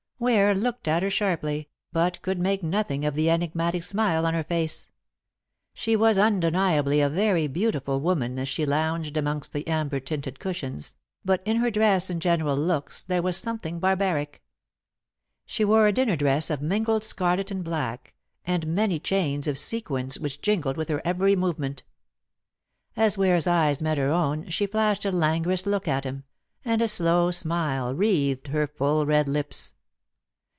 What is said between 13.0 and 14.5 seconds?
there was something barbaric.